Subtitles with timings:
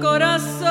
[0.00, 0.66] corazón.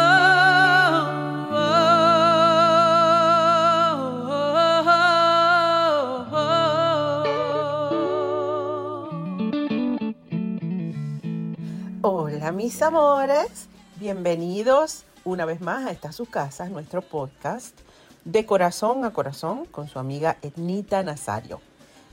[12.01, 13.67] Hola mis amores,
[13.99, 17.79] bienvenidos una vez más a esta su casa, nuestro podcast
[18.25, 21.61] de corazón a corazón con su amiga Etnita Nazario.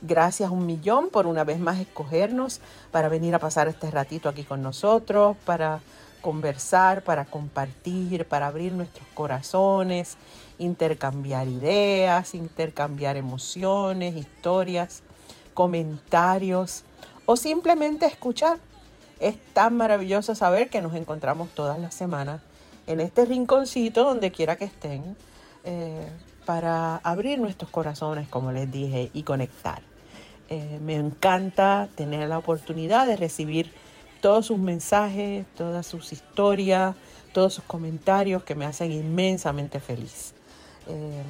[0.01, 4.45] Gracias un millón por una vez más escogernos para venir a pasar este ratito aquí
[4.45, 5.81] con nosotros, para
[6.23, 10.17] conversar, para compartir, para abrir nuestros corazones,
[10.59, 15.03] intercambiar ideas, intercambiar emociones, historias,
[15.53, 16.85] comentarios
[17.27, 18.59] o simplemente escuchar.
[19.21, 22.41] Es tan maravilloso saber que nos encontramos todas las semanas
[22.87, 25.17] en este rinconcito donde quiera que estén
[25.65, 26.09] eh,
[26.45, 29.83] para abrir nuestros corazones, como les dije, y conectar.
[30.49, 33.73] Eh, me encanta tener la oportunidad de recibir
[34.23, 36.95] todos sus mensajes, todas sus historias,
[37.35, 40.33] todos sus comentarios que me hacen inmensamente feliz.
[40.89, 41.23] Eh,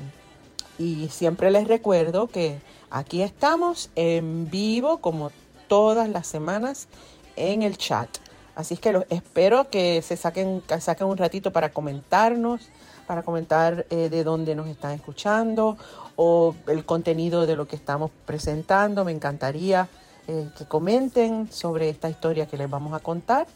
[0.79, 2.61] y siempre les recuerdo que
[2.91, 5.33] aquí estamos en vivo como
[5.69, 6.87] todas las semanas
[7.35, 8.09] en el chat.
[8.55, 12.69] Así que los espero que se saquen, que saquen un ratito para comentarnos,
[13.07, 15.79] para comentar eh, de dónde nos están escuchando
[16.17, 19.03] o el contenido de lo que estamos presentando.
[19.07, 19.89] Me encantaría
[20.29, 23.47] eh, que comenten sobre esta historia que les vamos a contar.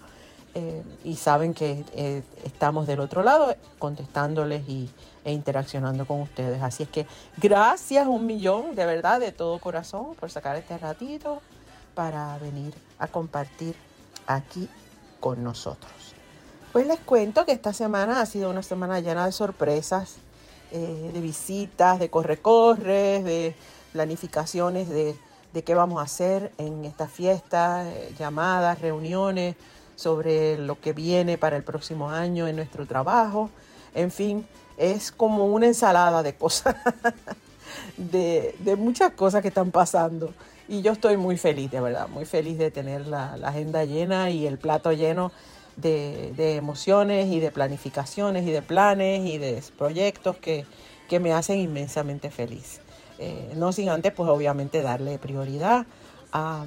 [0.54, 4.91] Eh, y saben que eh, estamos del otro lado contestándoles y,
[5.25, 6.62] e interaccionando con ustedes.
[6.62, 7.06] Así es que
[7.37, 11.41] gracias un millón, de verdad, de todo corazón, por sacar este ratito
[11.94, 13.77] para venir a compartir
[14.27, 14.69] aquí
[15.21, 15.93] con nosotros.
[16.72, 20.16] Pues les cuento que esta semana ha sido una semana llena de sorpresas
[20.72, 23.54] de visitas, de corre-corres, de
[23.93, 25.16] planificaciones de,
[25.56, 29.56] de, qué vamos a hacer en esta fiesta, eh, llamadas, reuniones
[29.94, 33.50] sobre lo que viene para el próximo año en nuestro trabajo.
[33.95, 34.47] En fin,
[34.77, 36.77] es como una ensalada de cosas,
[37.97, 40.34] de, de, muchas cosas que están pasando.
[40.69, 44.47] Y yo estoy muy feliz, de verdad, muy feliz de tener la, agenda llena y
[44.47, 45.31] el plato lleno
[45.77, 50.66] de, emociones y de planificaciones y de planes y de proyectos que,
[51.21, 52.81] me hacen inmensamente feliz.
[53.19, 55.87] Eh, no sin antes, pues obviamente darle prioridad
[56.32, 56.65] a,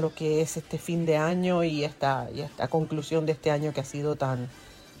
[0.00, 3.72] lo que es este fin de año y esta, y esta conclusión de este año
[3.72, 4.48] que ha sido tan,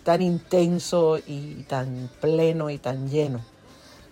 [0.02, 3.40] tan intenso y tan pleno y tan lleno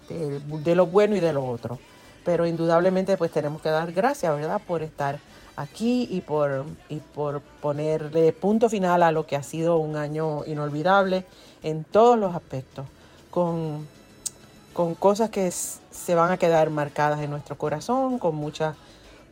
[0.08, 1.78] de, de lo bueno y de lo otro.
[2.24, 4.60] Pero indudablemente pues tenemos que dar gracias, ¿verdad?
[4.64, 5.18] Por estar
[5.58, 10.44] aquí y por, y por ponerle punto final a lo que ha sido un año
[10.46, 11.24] inolvidable
[11.64, 12.86] en todos los aspectos,
[13.30, 13.88] con,
[14.78, 18.76] con cosas que se van a quedar marcadas en nuestro corazón, con muchas,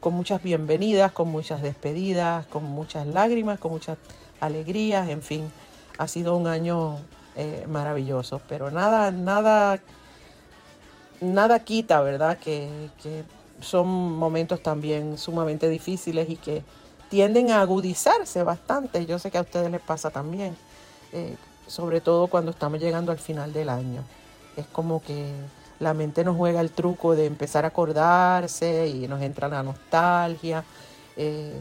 [0.01, 3.97] con muchas bienvenidas, con muchas despedidas, con muchas lágrimas, con muchas
[4.41, 5.49] alegrías, en fin,
[5.99, 6.99] ha sido un año
[7.37, 9.79] eh, maravilloso, pero nada, nada,
[11.21, 12.39] nada quita, ¿verdad?
[12.39, 13.23] Que, que
[13.61, 16.65] son momentos también sumamente difíciles y que
[17.09, 19.07] tienden a agudizarse bastante.
[19.07, 20.57] Yo sé que a ustedes les pasa también,
[21.13, 21.37] eh,
[21.69, 24.03] sobre todo cuando estamos llegando al final del año.
[24.57, 25.33] Es como que
[25.79, 30.65] la mente nos juega el truco de empezar a acordarse y nos entra la nostalgia,
[31.17, 31.53] eh,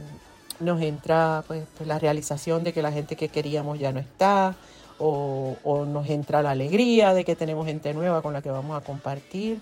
[0.60, 4.56] nos entra pues, pues, la realización de que la gente que queríamos ya no está,
[4.98, 8.86] o, nos entra la alegría de que tenemos gente nueva con la que vamos a
[8.86, 9.60] compartir.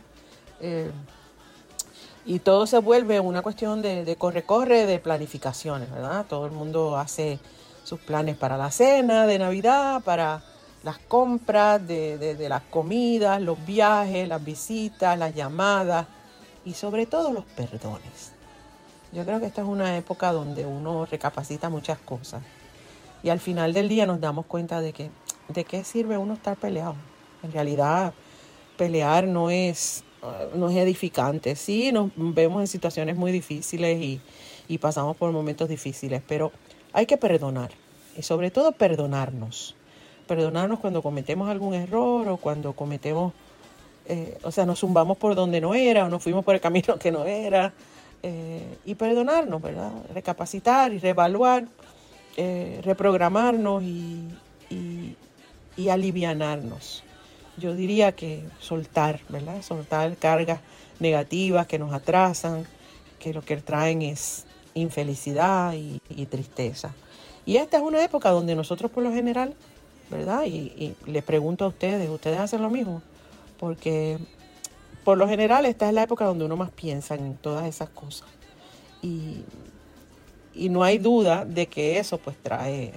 [0.61, 0.91] Eh,
[2.25, 6.25] y todo se vuelve una cuestión de corre-corre, de, planificaciones, ¿verdad?
[6.29, 7.39] Todo el mundo hace
[7.83, 10.41] sus planes para la cena de Navidad, para
[10.83, 16.07] las compras, de, de, las comidas, los viajes, las visitas, las llamadas
[16.65, 18.33] y sobre todo los perdones.
[19.11, 22.41] Yo creo que esta es una época donde uno recapacita muchas cosas
[23.21, 25.09] y al final del día nos damos cuenta de que
[25.47, 26.95] de qué sirve uno estar peleado.
[27.43, 28.13] En realidad,
[28.77, 30.03] pelear no es
[30.55, 31.55] no es edificante.
[31.55, 34.01] Sí, nos vemos en situaciones muy difíciles
[34.67, 36.51] y, pasamos por momentos difíciles, pero
[36.93, 37.71] hay que perdonar
[38.17, 39.75] y sobre todo perdonarnos.
[40.27, 43.33] Perdonarnos cuando cometemos algún error o cuando cometemos,
[44.05, 46.97] eh, o sea, nos zumbamos por donde no era o nos fuimos por el camino
[46.99, 47.73] que no era.
[48.21, 49.91] Eh, y perdonarnos, ¿verdad?
[50.13, 51.65] Recapacitar y reevaluar,
[52.37, 54.29] eh, reprogramarnos y,
[54.69, 57.03] y, alivianarnos
[57.57, 59.61] yo diría que soltar, ¿verdad?
[59.61, 60.59] Soltar cargas
[60.99, 62.65] negativas que nos atrasan,
[63.19, 66.93] que lo que traen es infelicidad y, tristeza.
[67.45, 69.53] Y esta es una época donde nosotros por lo general,
[70.13, 70.45] ¿verdad?
[70.45, 73.01] Y, les pregunto a ustedes, ¿ustedes hacen lo mismo?
[73.59, 74.17] Porque
[75.03, 78.29] por lo general esta es la época donde uno más piensa en todas esas cosas.
[79.01, 79.43] Y,
[80.53, 82.93] y no hay duda de que eso pues trae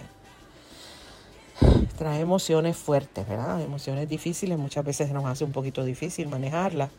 [1.97, 3.61] trae emociones fuertes, ¿verdad?
[3.63, 6.91] Emociones difíciles, muchas veces nos hace un poquito difícil manejarlas,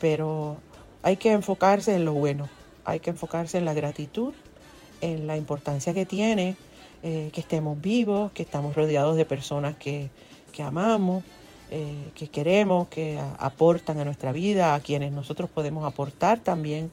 [0.00, 0.56] pero
[1.02, 2.48] hay que enfocarse en lo bueno,
[2.84, 4.34] hay que enfocarse en la gratitud,
[5.00, 6.56] en la importancia que tiene
[7.02, 10.08] eh, que estemos vivos, que estamos rodeados de personas que,
[10.52, 11.24] que amamos,
[11.70, 16.90] eh, que queremos, que aportan a nuestra vida, a quienes nosotros podemos aportar también.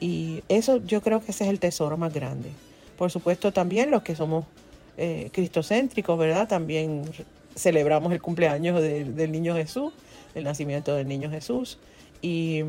[0.00, 2.50] Y eso yo creo que ese es el tesoro más grande.
[2.96, 4.46] Por supuesto también los que somos
[4.96, 6.48] eh, cristocéntricos, ¿verdad?
[6.48, 7.02] También
[7.54, 9.92] celebramos el cumpleaños del niño Jesús,
[10.34, 11.78] el nacimiento del niño Jesús.
[12.22, 12.62] Y,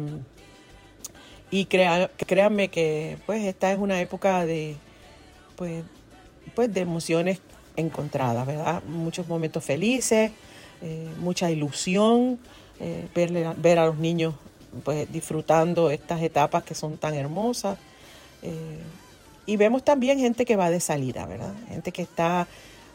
[1.50, 4.75] y créanme que pues esta es una época de,
[5.56, 5.84] pues,
[6.55, 7.39] pues, de emociones
[7.75, 8.83] encontradas, ¿verdad?
[8.83, 10.31] Muchos momentos felices,
[10.81, 12.39] eh, mucha ilusión,
[12.79, 14.33] eh, ver a los niños
[14.83, 17.77] pues disfrutando estas etapas que son tan hermosas.
[18.41, 18.79] Eh,
[19.45, 21.53] y vemos también gente que va de salida, ¿verdad?
[21.67, 22.47] Gente que está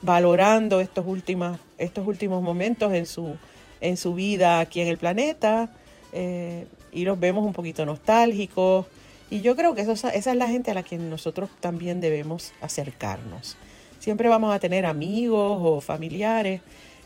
[0.03, 3.37] valorando estos, últimos, estos últimos momentos en su,
[3.81, 5.71] en su vida aquí en el planeta
[6.13, 8.87] eh, y los vemos un poquito nostálgicos.
[9.31, 12.53] Y yo creo que eso, esa es la gente a la que nosotros también debemos
[12.61, 13.57] acercarnos.
[13.99, 16.61] Siempre vamos a tener amigos o familiares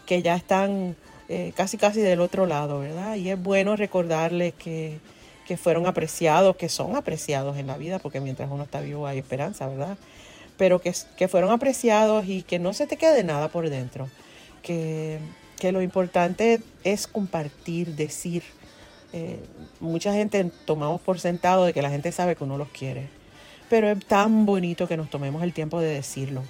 [0.06, 0.96] que ya están
[1.28, 3.14] eh, casi casi del otro lado, ¿verdad?
[3.14, 4.98] Y es bueno recordarles que,
[5.46, 9.18] que fueron apreciados, que son apreciados en la vida, porque mientras uno está vivo hay
[9.18, 9.96] esperanza, ¿verdad?
[10.56, 14.08] Pero que, que fueron apreciados y que no se te quede nada por dentro.
[14.62, 15.18] Que,
[15.58, 18.42] que lo importante es compartir, decir.
[19.12, 19.40] Eh,
[19.80, 23.08] mucha gente tomamos por sentado de que la gente sabe que uno los quiere.
[23.68, 26.42] Pero es tan bonito que nos tomemos el tiempo de decirlo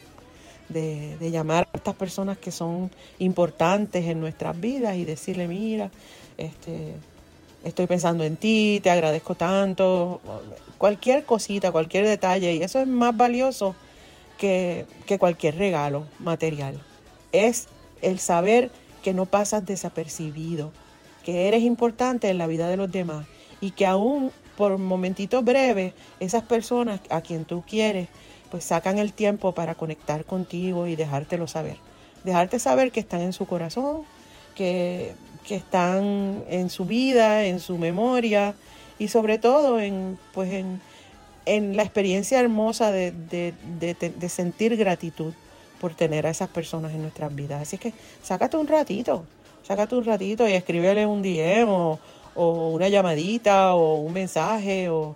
[0.71, 5.91] de, llamar a estas personas que son importantes en nuestras vidas y decirle, mira,
[6.39, 6.95] este,
[7.65, 10.21] estoy pensando en ti, te agradezco tanto,
[10.79, 13.75] cualquier cosita, cualquier detalle, y eso es más valioso
[14.39, 16.81] que, que cualquier regalo material.
[17.33, 17.67] Es
[18.01, 18.71] el saber
[19.03, 20.73] que no pasas desapercibido,
[21.25, 23.27] que eres importante en la vida de los demás
[23.61, 28.09] y que aún por momentitos breves esas personas a quien tú quieres
[28.51, 31.77] pues sacan el tiempo para conectar contigo y dejártelo saber.
[32.25, 34.03] Dejarte saber que están en su corazón,
[34.55, 35.15] que,
[35.49, 38.55] están en su vida, en su memoria
[39.01, 40.81] y sobre todo en, pues en,
[41.77, 45.33] la experiencia hermosa de, de, sentir gratitud
[45.81, 47.63] por tener a esas personas en nuestras vidas.
[47.63, 47.93] Así que
[48.23, 49.25] sácate un ratito,
[49.63, 51.99] sácate un ratito y escríbele un DM o,
[52.35, 55.15] una llamadita o un mensaje o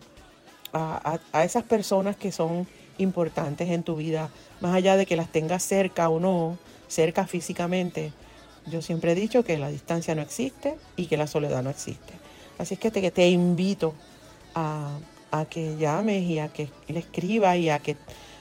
[0.72, 2.66] a, a esas personas que son
[2.98, 6.58] importantes en tu vida, más allá de que las tengas cerca o no,
[6.88, 8.12] cerca físicamente.
[8.66, 12.14] Yo siempre he dicho que la distancia no existe y que la soledad no existe.
[12.58, 13.94] Así es que te, te invito
[14.54, 14.98] a,
[15.50, 17.96] que llames y a que le escribas y a que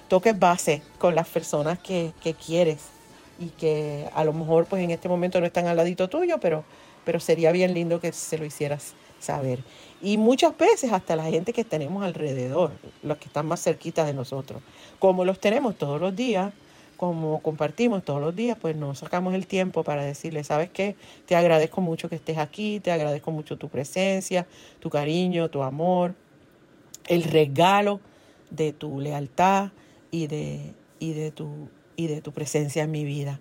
[0.08, 2.14] toques base con las personas que,
[2.46, 2.82] quieres
[3.44, 6.64] y que a lo mejor pues en este momento no están al ladito tuyo, pero,
[7.04, 9.60] pero sería bien lindo que se lo hicieras saber.
[10.02, 12.72] Y muchas veces hasta la gente que tenemos alrededor,
[13.04, 14.62] los que están más cerquitas de nosotros,
[15.00, 16.54] como los tenemos todos los días,
[16.98, 20.96] como compartimos todos los días, pues nos sacamos el tiempo para decirle, ¿sabes qué?
[21.26, 24.48] Te agradezco mucho que estés aquí, te agradezco mucho tu presencia,
[24.80, 26.14] tu cariño, tu amor,
[27.08, 28.00] el regalo
[28.52, 29.72] de tu lealtad
[30.12, 33.40] y de, y de, tu, y de tu presencia en mi vida.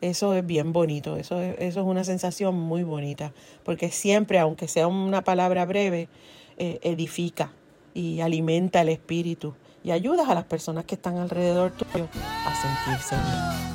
[0.00, 3.32] Eso es bien bonito, eso es, eso es una sensación muy bonita,
[3.64, 6.08] porque siempre, aunque sea una palabra breve,
[6.58, 7.52] eh, edifica
[7.94, 13.16] y alimenta el espíritu y ayudas a las personas que están alrededor tuyo a sentirse
[13.16, 13.66] bien.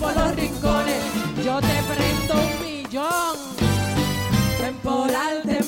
[0.00, 1.02] por los rincones.
[1.44, 3.36] Yo te prendo un millón.
[4.58, 5.67] Temporal, temporal.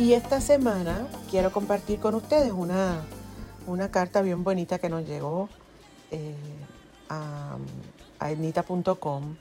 [0.00, 3.02] Y esta semana quiero compartir con ustedes una,
[3.66, 5.50] una carta bien bonita que nos llegó
[6.10, 6.34] eh,
[7.10, 7.58] a,
[8.18, 9.36] a etnita.com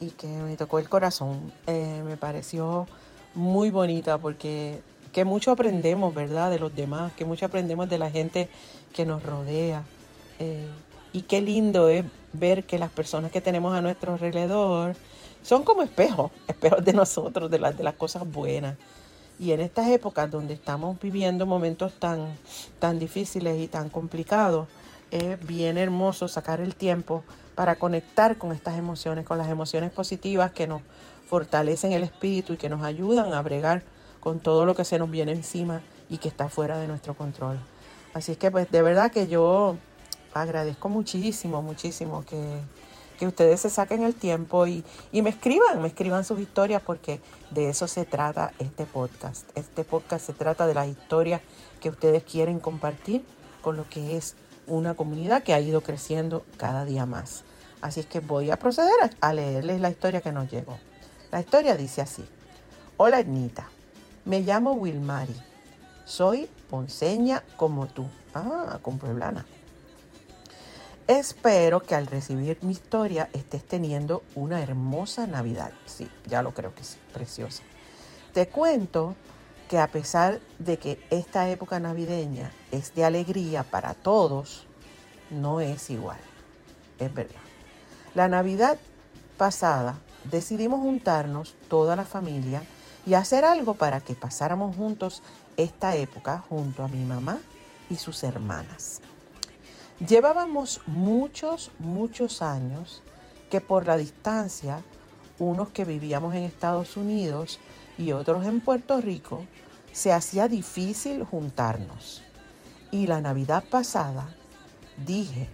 [0.00, 1.52] y que me tocó el corazón.
[1.68, 2.88] Eh, me pareció
[3.36, 4.82] muy bonita porque
[5.12, 6.50] que mucho aprendemos, ¿verdad?
[6.50, 8.48] De los demás, que mucho aprendemos de la gente
[8.92, 9.84] que nos rodea.
[10.40, 10.66] Eh,
[11.12, 14.96] y qué lindo es ver que las personas que tenemos a nuestro alrededor
[15.44, 18.76] son como espejos, espejos de nosotros, de las, de las cosas buenas.
[19.38, 22.36] Y en estas épocas donde estamos viviendo momentos tan,
[22.78, 24.68] tan difíciles y tan complicados,
[25.10, 27.24] es bien hermoso sacar el tiempo
[27.54, 30.82] para conectar con estas emociones, con las emociones positivas que nos
[31.28, 33.82] fortalecen el espíritu y que nos ayudan a bregar
[34.20, 37.58] con todo lo que se nos viene encima y que está fuera de nuestro control.
[38.12, 39.76] Así es que pues de verdad que yo
[40.32, 42.58] agradezco muchísimo, muchísimo que,
[43.24, 47.20] que ustedes se saquen el tiempo y, y me escriban, me escriban sus historias porque
[47.52, 49.46] de eso se trata este podcast.
[49.56, 51.40] Este podcast se trata de las historias
[51.80, 53.24] que ustedes quieren compartir
[53.62, 57.44] con lo que es una comunidad que ha ido creciendo cada día más.
[57.80, 60.78] Así es que voy a proceder a, leerles la historia que nos llegó.
[61.32, 62.26] La historia dice así.
[62.98, 63.70] Hola Ernita,
[64.26, 65.40] me llamo Wilmari.
[66.04, 68.06] Soy ponceña como tú.
[68.34, 69.46] Ah, con pueblana.
[71.06, 75.70] Espero que al recibir mi historia estés teniendo una hermosa Navidad.
[75.84, 77.62] Sí, ya lo creo que sí, preciosa.
[78.32, 79.14] Te cuento
[79.68, 84.64] que a pesar de que esta época navideña es de alegría para todos,
[85.28, 86.20] no es igual.
[86.98, 87.42] Es verdad.
[88.14, 88.78] La Navidad
[89.36, 89.98] pasada
[90.30, 92.62] decidimos juntarnos toda la familia
[93.04, 95.22] y hacer algo para que pasáramos juntos
[95.58, 97.40] esta época junto a mi mamá
[97.90, 99.02] y sus hermanas.
[100.08, 103.02] Llevábamos muchos, muchos años
[103.50, 104.82] que por la distancia,
[105.38, 107.58] unos que vivíamos en Estados Unidos
[107.96, 109.46] y otros en Puerto Rico,
[109.92, 112.22] se hacía difícil juntarnos.
[112.90, 114.28] Y la Navidad pasada
[115.06, 115.48] dije,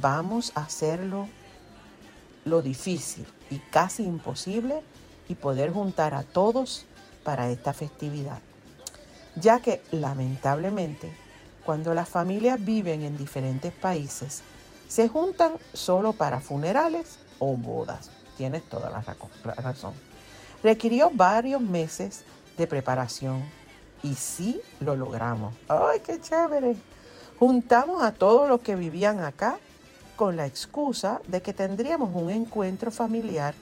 [0.00, 1.28] vamos a hacerlo
[2.46, 4.80] lo difícil y casi imposible
[5.28, 6.86] y poder juntar a todos
[7.22, 8.38] para esta festividad.
[9.36, 11.12] Ya que lamentablemente
[11.68, 14.40] cuando las familias viven en diferentes países,
[14.88, 18.08] se juntan solo para funerales o bodas.
[18.38, 19.92] Tienes toda la razón.
[20.62, 22.22] Requirió varios meses
[22.56, 23.44] de preparación
[24.02, 25.54] y sí lo logramos.
[25.68, 26.74] ¡Ay, qué chévere!
[27.38, 29.58] Juntamos a todos los que vivían acá
[30.16, 33.52] con la excusa de que tendríamos un encuentro familiar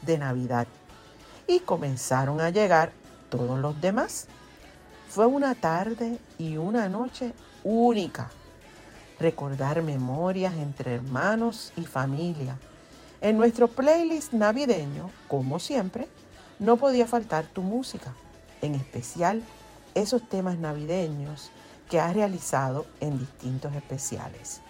[0.00, 0.66] de Navidad.
[1.46, 2.90] Y comenzaron a llegar
[3.30, 4.26] todos los demás.
[5.08, 7.32] Fue una tarde y una noche
[7.64, 8.30] única.
[9.18, 12.58] Recordar memorias entre hermanos y familia.
[13.20, 16.08] En nuestro playlist navideño, como siempre,
[16.58, 18.14] no podía faltar tu música,
[18.62, 19.42] en especial
[19.94, 21.50] esos temas navideños
[21.88, 24.60] que has realizado en distintos especiales.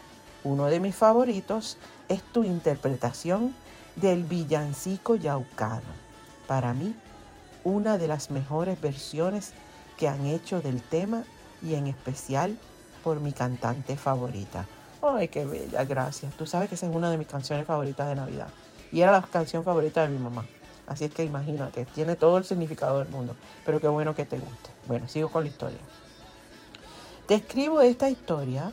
[0.45, 3.55] Uno de mis favoritos es tu interpretación
[3.97, 6.03] del villancico yaucano.
[6.47, 6.95] Para mí,
[7.65, 9.53] una de las mejores versiones
[9.97, 11.25] que han hecho del tema
[11.63, 12.59] y en especial
[13.03, 14.67] por mi cantante favorita.
[15.03, 16.33] Ay, qué bella, gracias.
[16.35, 18.49] Tú sabes que esa es una de mis canciones favoritas de Navidad.
[18.93, 20.47] Y era la canción favorita de mi mamá.
[20.87, 23.35] Así es que imagínate, tiene todo el significado del mundo.
[23.65, 24.71] Pero qué bueno que te guste.
[24.87, 25.79] Bueno, sigo con la historia.
[27.27, 28.73] Te escribo esta historia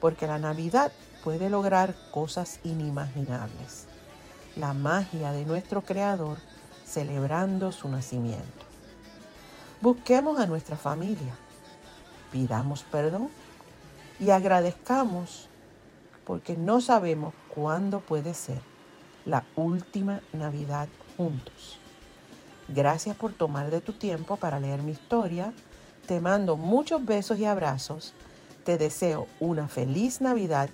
[0.00, 0.92] porque la Navidad
[1.22, 3.86] puede lograr cosas inimaginables.
[4.56, 6.38] La magia de nuestro Creador
[6.84, 8.64] celebrando su nacimiento.
[9.80, 11.34] Busquemos a nuestra familia,
[12.32, 13.28] pidamos perdón
[14.20, 15.48] y agradezcamos
[16.24, 18.60] porque no sabemos cuándo puede ser
[19.24, 21.78] la última Navidad juntos.
[22.68, 25.52] Gracias por tomar de tu tiempo para leer mi historia.
[26.06, 28.14] Te mando muchos besos y abrazos.
[28.64, 30.68] Te deseo una feliz Navidad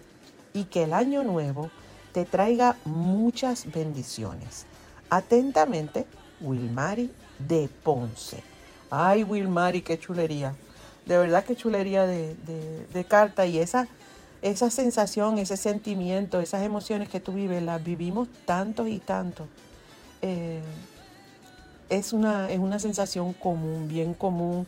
[0.52, 1.70] y que el año nuevo
[2.12, 4.66] te traiga muchas bendiciones.
[5.10, 6.06] Atentamente,
[6.40, 8.42] Wilmari de Ponce.
[8.90, 10.54] Ay, Wilmary, qué chulería.
[11.06, 12.34] De verdad qué chulería de,
[12.92, 13.88] de, carta y esa,
[14.42, 19.46] esa sensación, ese sentimiento, esas emociones que tú vives, las vivimos tantos y tantos.
[20.22, 20.62] Eh,
[21.90, 24.66] es, una, es una sensación común, bien común,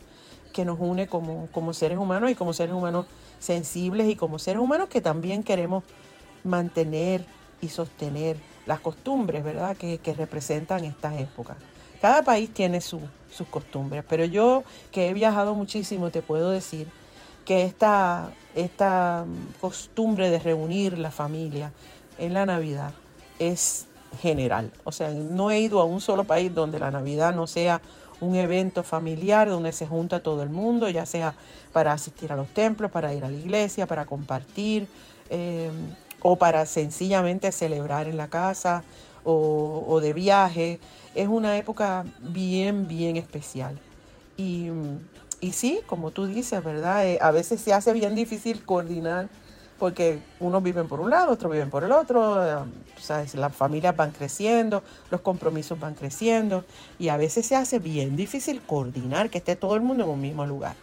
[0.53, 3.07] que nos une como, como seres humanos y como seres humanos
[3.39, 5.83] sensibles y como seres humanos que también queremos
[6.43, 7.25] mantener
[7.61, 11.57] y sostener las costumbres, ¿verdad?, que, representan estas épocas.
[12.01, 12.81] Cada país tiene
[13.31, 16.87] sus costumbres, pero yo que he viajado muchísimo te puedo decir
[17.45, 19.25] que esta, esta
[19.61, 21.71] costumbre de reunir la familia
[22.17, 22.91] en la Navidad
[23.39, 23.85] es
[24.21, 24.71] general.
[24.83, 27.81] O sea, no he ido a un solo país donde la Navidad no sea
[28.19, 31.35] un evento familiar donde se junta todo el mundo, ya sea
[31.71, 34.87] para asistir a los templos, para ir a la iglesia, para compartir
[35.29, 35.69] eh,
[36.21, 38.83] o para sencillamente celebrar en la casa
[39.29, 40.79] o, de viaje.
[41.15, 43.77] Es una época bien, bien especial.
[44.37, 44.69] Y,
[45.41, 47.05] y sí, como tú dices, ¿verdad?
[47.05, 49.29] Eh, a veces se hace bien difícil coordinar
[49.79, 52.65] porque unos viven por un lado, otros viven por el otro, eh,
[53.35, 56.65] las familias van creciendo, los compromisos van creciendo
[56.97, 60.21] y a veces se hace bien difícil coordinar que esté todo el mundo en un
[60.21, 60.75] mismo lugar.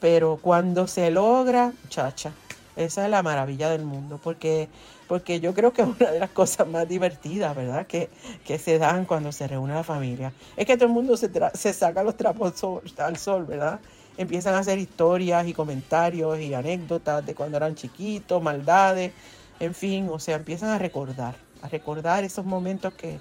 [0.00, 2.32] Pero cuando se logra, chacha,
[2.76, 4.68] esa es la maravilla del mundo, porque,
[5.08, 7.86] porque yo creo que es una de las cosas más divertidas, ¿verdad?
[7.86, 8.10] Que,
[8.44, 10.32] que se dan cuando se reúne la familia.
[10.56, 12.54] Es que todo el mundo se, se saca los trapos
[12.98, 13.80] al sol, ¿verdad?
[14.16, 19.12] empiezan a hacer historias y comentarios y anécdotas de cuando eran chiquitos, maldades,
[19.60, 23.18] en fin, o sea, empiezan a recordar, a recordar esos momentos que,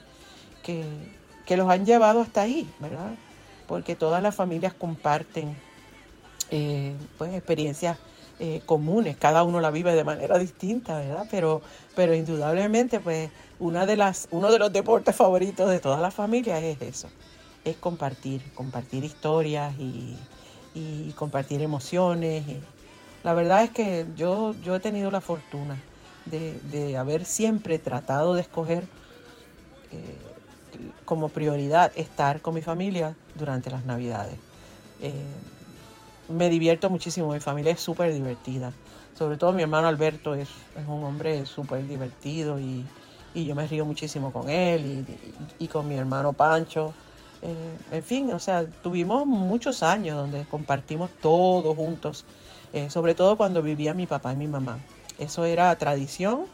[0.63, 3.11] que, los han llevado hasta ahí, ¿verdad?
[3.67, 5.55] Porque todas las familias comparten
[6.51, 7.97] eh, pues experiencias
[8.39, 11.27] eh, comunes, cada uno la vive de manera distinta, ¿verdad?
[11.29, 11.61] Pero,
[11.95, 16.63] pero indudablemente, pues, una de las, uno de los deportes favoritos de todas las familias
[16.63, 17.09] es eso,
[17.63, 20.17] es compartir, compartir historias y,
[21.15, 22.43] compartir emociones.
[23.23, 25.77] La verdad es que yo, yo he tenido la fortuna
[26.25, 28.83] de, haber siempre tratado de escoger
[29.91, 30.17] eh,
[31.05, 34.35] como prioridad estar con mi familia durante las navidades.
[35.01, 35.13] Eh,
[36.33, 38.71] me divierto muchísimo, mi familia es súper divertida.
[39.17, 40.49] Sobre todo mi hermano Alberto es,
[40.87, 42.85] un hombre súper divertido y,
[43.35, 45.05] yo me río muchísimo con él
[45.57, 46.93] y con mi hermano Pancho.
[47.41, 52.25] Eh, en fin, o sea, tuvimos muchos años donde compartimos todos juntos,
[52.73, 54.77] eh, sobre todo cuando vivía mi papá y mi mamá.
[55.17, 56.45] Eso era tradición,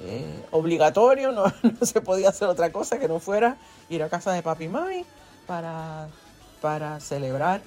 [0.00, 1.44] eh, obligatorio, no,
[1.82, 3.56] se podía hacer otra cosa que no fuera
[3.88, 5.04] ir a casa de papi y mami
[5.46, 6.08] para,
[6.60, 7.62] para celebrar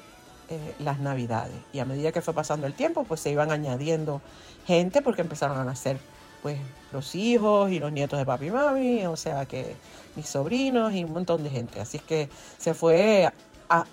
[0.80, 1.56] las navidades.
[1.74, 4.22] Y a medida que fue pasando el tiempo, pues se iban añadiendo
[4.66, 5.98] gente porque empezaron a nacer
[6.42, 6.58] pues
[6.92, 9.76] los hijos y los nietos de papi y mami, o sea que
[10.16, 11.80] mis sobrinos y un montón de gente.
[11.80, 13.32] Así es que se fue,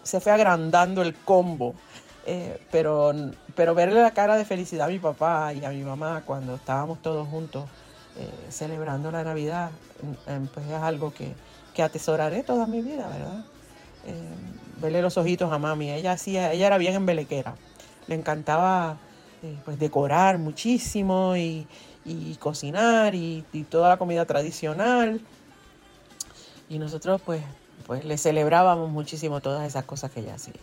[0.03, 1.75] se fue agrandando el combo.
[2.27, 3.13] Eh, pero,
[3.55, 7.01] pero verle la cara de felicidad a mi papá y a mi mamá cuando estábamos
[7.01, 7.65] todos juntos
[8.19, 9.71] eh, celebrando la Navidad,
[10.03, 11.33] mm, pues es algo que,
[11.73, 13.45] que, atesoraré toda mi vida, ¿verdad?
[14.05, 15.91] Eh, verle los ojitos a mami.
[15.91, 17.55] Ella hacía, ella era bien embelequera.
[18.07, 18.99] Le encantaba
[19.65, 21.67] pues decorar muchísimo y,
[22.09, 25.21] y cocinar y, toda la comida tradicional.
[26.69, 27.43] Y nosotros pues,
[27.87, 30.55] pues le celebrábamos muchísimo todas esas cosas que ella hacía.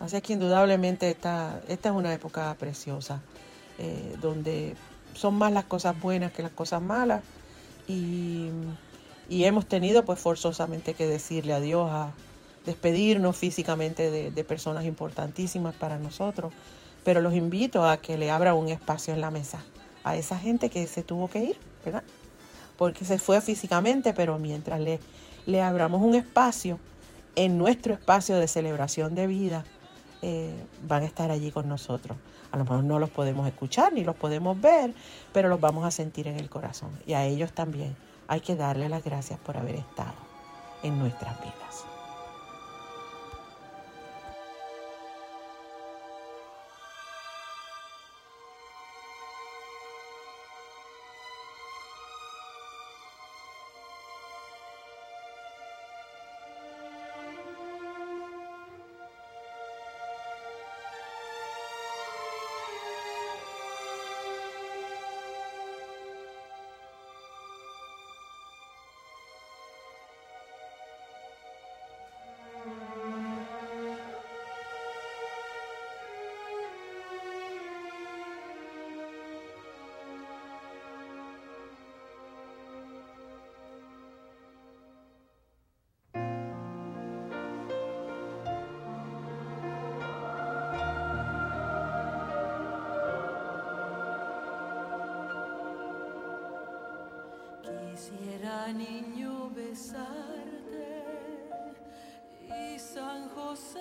[0.00, 3.20] Así que indudablemente esta, esta es una época preciosa,
[3.78, 4.74] eh, donde
[5.14, 7.22] son más las cosas buenas que las cosas malas.
[7.86, 8.48] Y,
[9.28, 12.12] y, hemos tenido pues forzosamente que decirle adiós a
[12.64, 16.52] despedirnos físicamente de, personas importantísimas para nosotros.
[17.04, 19.62] Pero los invito a que le abra un espacio en la mesa
[20.04, 22.02] a esa gente que se tuvo que ir, ¿verdad?
[22.76, 25.00] Porque se fue físicamente, pero mientras le,
[25.46, 26.78] le abramos un espacio
[27.36, 29.64] en nuestro espacio de celebración de vida,
[30.22, 30.54] eh,
[30.86, 32.16] van a estar allí con nosotros.
[32.50, 34.94] A lo mejor no los podemos escuchar ni los podemos ver,
[35.32, 36.90] pero los vamos a sentir en el corazón.
[37.06, 37.96] Y a ellos también
[38.28, 40.14] hay que darle las gracias por haber estado
[40.82, 41.93] en nuestras vidas.
[98.64, 101.04] Quisiera niño besarte
[102.40, 103.78] y San José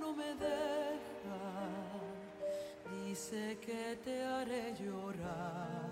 [0.00, 1.44] no me deja.
[3.04, 5.90] Dice que te haré llorar,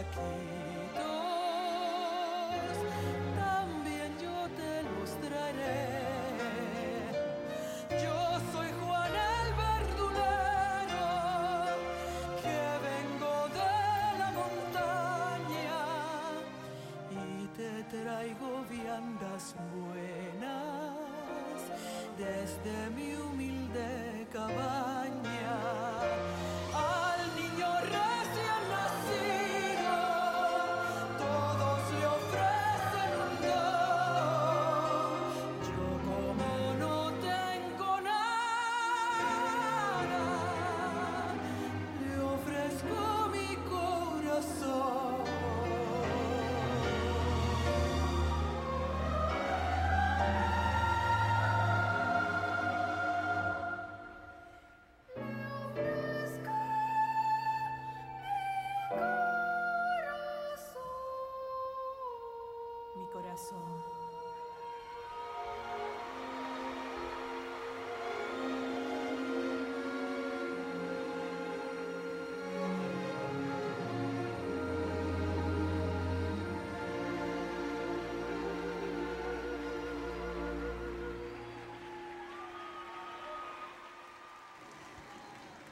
[0.00, 1.10] dos saquitos,
[3.36, 5.80] también yo te los traeré.
[8.02, 8.18] Yo
[8.52, 11.10] soy Juan el verdulero,
[12.42, 13.74] que vengo de
[14.18, 15.80] la montaña
[17.10, 20.96] y te traigo viandas buenas
[22.16, 23.10] desde mi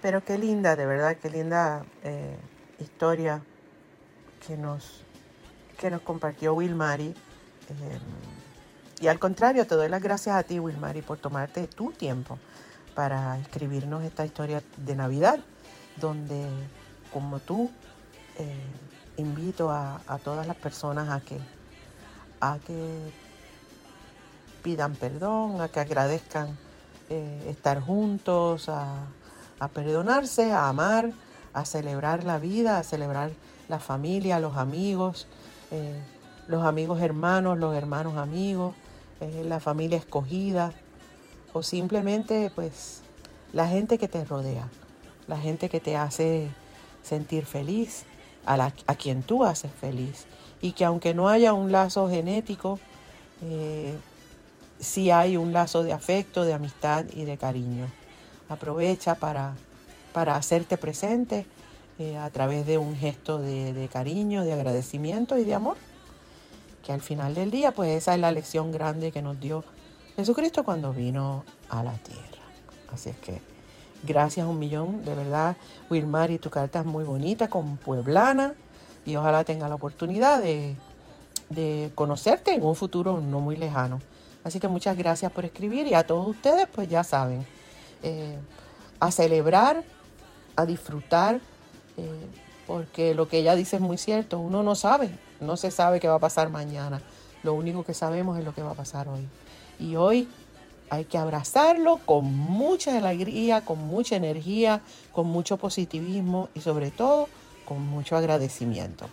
[0.00, 2.36] Pero qué linda, de verdad, qué linda eh,
[2.78, 3.42] historia
[4.46, 5.02] que nos,
[5.78, 7.08] que nos compartió Wilmary.
[7.08, 7.98] Eh,
[9.00, 12.38] y al contrario, te doy las gracias a ti, Wilmary, por tomarte tu tiempo
[12.94, 15.38] para escribirnos esta historia de Navidad,
[15.96, 16.46] donde,
[17.12, 17.70] como tú,
[18.38, 18.54] eh,
[19.16, 21.38] invito a, a todas las personas a que,
[22.40, 23.12] a que
[24.62, 26.56] pidan perdón, a que agradezcan
[27.10, 29.06] eh, estar juntos, a,
[29.60, 31.12] a perdonarse, a amar,
[31.52, 33.32] a celebrar la vida, a celebrar
[33.68, 35.26] la familia, los amigos,
[35.70, 36.00] eh,
[36.46, 38.74] los amigos hermanos, los hermanos amigos,
[39.20, 40.72] eh, la familia escogida
[41.52, 43.02] o simplemente pues
[43.52, 44.68] la gente que te rodea,
[45.26, 46.48] la gente que te hace
[47.02, 48.04] sentir feliz,
[48.46, 50.24] a, quien tú haces feliz
[50.62, 52.78] y que aunque no haya un lazo genético,
[53.42, 53.94] eh,
[54.78, 57.86] sí hay un lazo de afecto, de amistad y de cariño.
[58.48, 59.54] Aprovecha para,
[60.12, 61.46] para hacerte presente
[61.98, 65.76] eh, a través de un gesto de, cariño, de agradecimiento y de amor.
[66.84, 69.64] Que al final del día, pues esa es la lección grande que nos dio
[70.16, 72.22] Jesucristo cuando vino a la tierra.
[72.92, 73.42] Así es que
[74.04, 75.56] gracias un millón, de verdad,
[75.90, 78.54] Wilmar, y tu carta es muy bonita, con Pueblana,
[79.04, 80.76] y ojalá tenga la oportunidad de,
[81.50, 84.00] de conocerte en un futuro no muy lejano.
[84.44, 87.44] Así que muchas gracias por escribir y a todos ustedes, pues ya saben,
[88.02, 88.38] eh,
[89.00, 89.84] a celebrar,
[90.56, 91.40] a disfrutar,
[91.96, 92.26] eh,
[92.66, 96.08] porque lo que ella dice es muy cierto, uno no sabe, no se sabe qué
[96.08, 97.00] va a pasar mañana,
[97.42, 99.26] lo único que sabemos es lo que va a pasar hoy.
[99.78, 100.28] Y hoy
[100.90, 104.80] hay que abrazarlo con mucha alegría, con mucha energía,
[105.12, 107.28] con mucho positivismo y sobre todo
[107.64, 109.06] con mucho agradecimiento.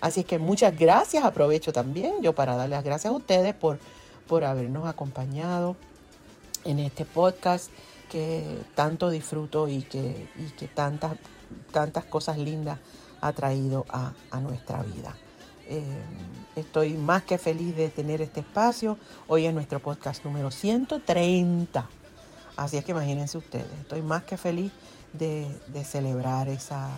[0.00, 3.78] Así es que muchas gracias, aprovecho también yo para dar las gracias a ustedes por,
[4.28, 5.76] por habernos acompañado
[6.64, 7.70] en este podcast
[8.10, 11.16] que tanto disfruto y que, y que tantas,
[12.08, 12.78] cosas lindas
[13.20, 15.16] ha traído a, nuestra vida.
[15.68, 15.82] Eh,
[16.54, 18.98] estoy más que feliz de tener este espacio.
[19.26, 21.88] Hoy es nuestro podcast número 130.
[22.56, 24.72] Así es que imagínense ustedes, estoy más que feliz
[25.12, 25.48] de,
[25.84, 26.90] celebrar esa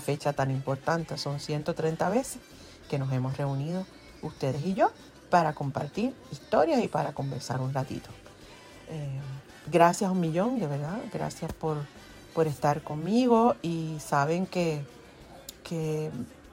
[0.00, 1.18] fecha tan importante.
[1.18, 2.40] Son 130 veces
[2.88, 3.86] que nos hemos reunido
[4.22, 4.90] ustedes y yo
[5.30, 8.10] para compartir historias y para conversar un ratito.
[8.90, 9.20] Eh,
[9.70, 10.98] gracias un millón, de verdad.
[11.12, 11.76] Gracias por,
[12.34, 14.82] por estar conmigo y saben que,
[15.64, 16.10] que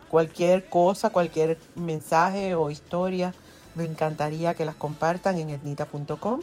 [0.09, 3.33] cualquier cosa, cualquier mensaje o historia,
[3.75, 6.41] me encantaría que las compartan en etnita.com.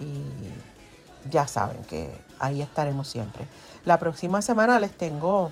[0.00, 0.22] Y
[1.30, 3.46] ya saben que ahí estaremos siempre.
[3.84, 5.50] La próxima semana les tengo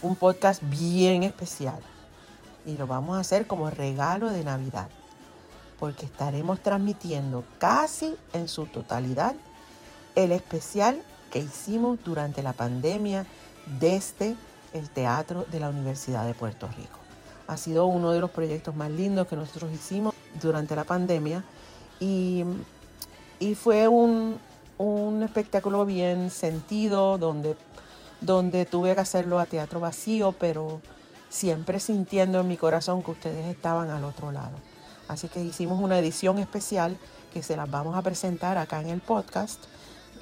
[0.00, 1.78] un podcast bien especial
[2.66, 4.88] y lo vamos a hacer como regalo de Navidad
[5.78, 9.34] porque estaremos transmitiendo casi en su totalidad
[10.14, 13.26] el especial que hicimos durante la pandemia
[13.80, 14.36] desde
[14.72, 16.98] el Teatro de la Universidad de Puerto Rico.
[17.48, 21.44] Ha sido uno de los proyectos más lindos que nosotros hicimos durante la pandemia
[22.00, 22.44] y,
[23.38, 24.38] y fue un,
[24.78, 27.56] un, espectáculo bien sentido donde,
[28.20, 30.80] donde tuve que hacerlo a teatro vacío, pero
[31.34, 34.56] siempre sintiendo en mi corazón que ustedes estaban al otro lado.
[35.08, 36.96] Así que hicimos una edición especial
[37.32, 39.60] que se las vamos a presentar acá en el podcast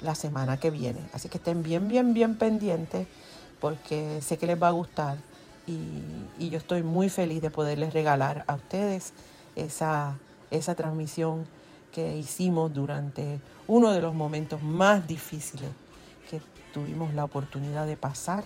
[0.01, 1.01] la semana que viene.
[1.13, 3.07] Así que estén bien, bien, bien pendientes
[3.61, 5.17] porque sé que les va a gustar
[5.67, 9.13] y, yo estoy muy feliz de poderles regalar a ustedes
[9.55, 10.17] esa,
[10.49, 11.45] esa transmisión
[11.91, 15.69] que hicimos durante uno de los momentos más difíciles
[16.29, 16.41] que
[16.73, 18.43] tuvimos la oportunidad de pasar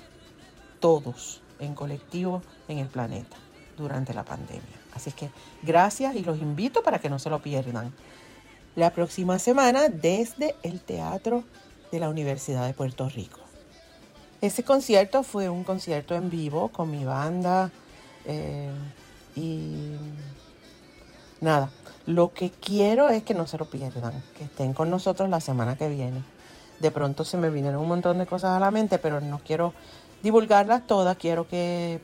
[0.81, 3.37] todos en colectivo en el planeta
[3.77, 4.63] durante la pandemia.
[4.93, 5.29] Así que
[5.61, 7.93] gracias y los invito para que no se lo pierdan
[8.75, 11.43] la próxima semana desde el Teatro
[11.91, 13.39] de la Universidad de Puerto Rico.
[14.41, 17.71] Ese concierto fue un concierto en vivo con mi banda
[18.25, 18.69] eh,
[19.35, 19.95] y
[21.41, 21.71] nada,
[22.05, 25.75] lo que quiero es que no se lo pierdan, que estén con nosotros la semana
[25.75, 26.23] que viene.
[26.79, 29.73] De pronto se me vinieron un montón de cosas a la mente, pero no quiero
[30.23, 32.01] divulgarlas todas, quiero que,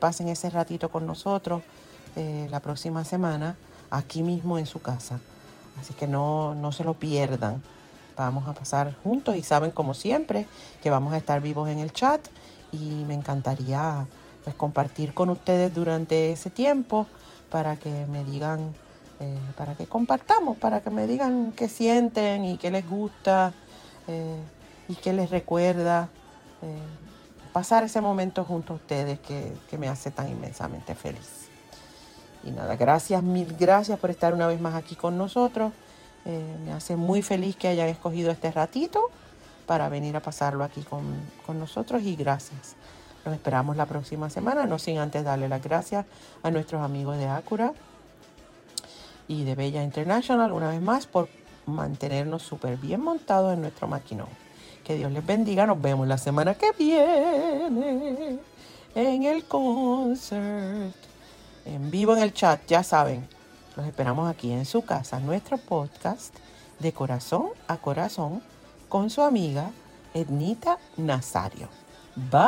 [0.00, 1.62] pasen ese ratito con nosotros
[2.16, 3.56] eh, la próxima semana
[3.90, 5.20] aquí mismo en su casa.
[5.80, 7.62] Así que no, no se lo pierdan.
[8.16, 10.46] Vamos a pasar juntos y saben como siempre
[10.82, 12.26] que vamos a estar vivos en el chat
[12.72, 14.06] y me encantaría
[14.42, 17.06] pues compartir con ustedes durante ese tiempo
[17.50, 18.72] para que me digan,
[19.20, 23.52] eh, para que compartamos, para que me digan qué sienten y qué les gusta
[24.08, 24.40] eh,
[24.88, 26.08] y qué les recuerda.
[27.56, 31.48] Pasar ese momento junto a ustedes que, que me hace tan inmensamente feliz.
[32.44, 35.72] Y nada, gracias, mil gracias por estar una vez más aquí con nosotros.
[36.26, 39.10] Eh, me hace muy feliz que hayan escogido este ratito
[39.64, 41.02] para venir a pasarlo aquí con,
[41.46, 42.76] con nosotros y gracias.
[43.24, 46.04] Nos esperamos la próxima semana, no sin antes darle las gracias
[46.42, 47.72] a nuestros amigos de Acura
[49.28, 51.30] y de Bella International una vez más por
[51.64, 54.45] mantenernos súper bien montados en nuestro maquinón.
[54.86, 58.38] Que Dios les bendiga, nos vemos la semana que viene
[58.94, 60.94] en el concert
[61.66, 63.26] en vivo en el chat, ya saben.
[63.76, 66.34] Los esperamos aquí en su casa, nuestro podcast
[66.78, 68.42] de corazón a corazón
[68.88, 69.70] con su amiga
[70.14, 71.68] Ednita Nazario.
[72.30, 72.46] Bye.